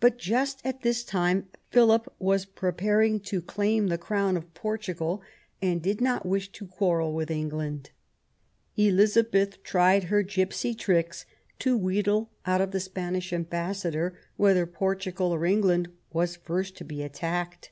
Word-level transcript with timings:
But, 0.00 0.18
just 0.18 0.60
at 0.66 0.82
this 0.82 1.04
time, 1.04 1.46
Philip 1.70 2.12
was 2.18 2.44
preparing 2.44 3.20
to 3.30 3.40
claim 3.40 3.86
the 3.86 3.96
crown 3.96 4.36
of 4.36 4.52
Portugal 4.52 5.22
and 5.62 5.80
did 5.80 6.00
not 6.00 6.26
wish 6.26 6.50
to 6.50 6.66
quan^el 6.66 7.14
with 7.14 7.30
England. 7.30 7.90
Elizabeth 8.76 9.62
tried 9.62 10.02
her 10.10 10.24
"gipsy 10.24 10.74
tricks" 10.74 11.24
to 11.60 11.76
wheedle 11.78 12.30
out 12.46 12.60
of 12.60 12.72
the 12.72 12.80
Spanish 12.80 13.32
ambassador 13.32 14.18
whether 14.36 14.66
Portugal 14.66 15.30
or 15.32 15.44
England 15.46 15.88
was 16.12 16.34
first 16.34 16.76
to 16.78 16.84
be 16.84 17.04
attacked. 17.04 17.70